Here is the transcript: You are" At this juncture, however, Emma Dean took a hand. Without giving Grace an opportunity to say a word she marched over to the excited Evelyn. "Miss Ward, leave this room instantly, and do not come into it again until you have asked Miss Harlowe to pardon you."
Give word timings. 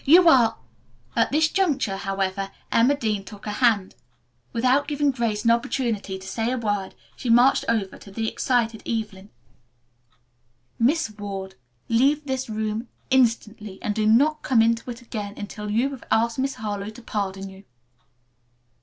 You 0.03 0.27
are" 0.29 0.57
At 1.15 1.29
this 1.31 1.47
juncture, 1.47 1.95
however, 1.97 2.49
Emma 2.71 2.95
Dean 2.97 3.23
took 3.23 3.45
a 3.45 3.51
hand. 3.51 3.93
Without 4.51 4.87
giving 4.87 5.11
Grace 5.11 5.45
an 5.45 5.51
opportunity 5.51 6.17
to 6.17 6.27
say 6.27 6.51
a 6.51 6.57
word 6.57 6.95
she 7.15 7.29
marched 7.29 7.65
over 7.69 7.99
to 7.99 8.09
the 8.09 8.27
excited 8.27 8.81
Evelyn. 8.87 9.29
"Miss 10.79 11.11
Ward, 11.11 11.53
leave 11.87 12.25
this 12.25 12.49
room 12.49 12.87
instantly, 13.11 13.77
and 13.83 13.93
do 13.93 14.07
not 14.07 14.41
come 14.41 14.63
into 14.63 14.89
it 14.89 15.03
again 15.03 15.35
until 15.37 15.69
you 15.69 15.91
have 15.91 16.03
asked 16.09 16.39
Miss 16.39 16.55
Harlowe 16.55 16.89
to 16.89 17.01
pardon 17.03 17.47
you." 17.51 17.63